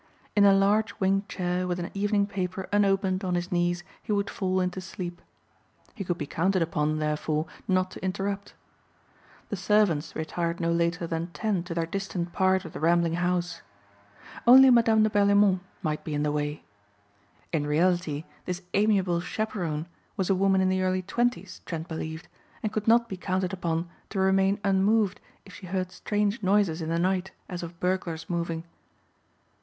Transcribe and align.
In 0.35 0.45
a 0.45 0.51
large 0.55 0.99
wing 0.99 1.25
chair 1.29 1.67
with 1.67 1.77
an 1.79 1.91
evening 1.93 2.25
paper 2.25 2.67
unopened 2.73 3.23
on 3.23 3.35
his 3.35 3.51
knees 3.51 3.83
he 4.01 4.11
would 4.11 4.31
fall 4.31 4.59
into 4.59 4.81
sleep. 4.81 5.21
He 5.93 6.03
could 6.03 6.17
be 6.17 6.25
counted 6.25 6.63
upon 6.63 6.97
therefore 6.97 7.45
not 7.67 7.91
to 7.91 8.03
interrupt. 8.03 8.55
The 9.49 9.55
servants 9.55 10.15
retired 10.15 10.59
no 10.59 10.71
later 10.71 11.05
than 11.05 11.27
ten 11.33 11.61
to 11.65 11.75
their 11.75 11.85
distant 11.85 12.33
part 12.33 12.65
of 12.65 12.73
the 12.73 12.79
rambling 12.79 13.13
house. 13.13 13.61
Only 14.47 14.71
Madame 14.71 15.03
de 15.03 15.09
Berlaymont 15.11 15.59
might 15.83 16.03
be 16.03 16.15
in 16.15 16.23
the 16.23 16.31
way. 16.31 16.63
In 17.53 17.67
reality 17.67 18.23
this 18.45 18.63
amiable 18.73 19.19
chaperone 19.21 19.85
was 20.17 20.31
a 20.31 20.35
woman 20.35 20.61
in 20.61 20.69
the 20.69 20.81
early 20.81 21.03
twenties 21.03 21.61
Trent 21.67 21.87
believed 21.87 22.27
and 22.63 22.73
could 22.73 22.87
not 22.87 23.07
be 23.07 23.17
counted 23.17 23.53
upon 23.53 23.87
to 24.09 24.17
remain 24.19 24.59
unmoved 24.63 25.21
if 25.45 25.53
she 25.53 25.67
heard 25.67 25.91
strange 25.91 26.41
noises 26.41 26.81
in 26.81 26.89
the 26.89 26.97
night 26.97 27.29
as 27.47 27.61
of 27.61 27.79
burglars 27.79 28.27
moving. 28.27 28.63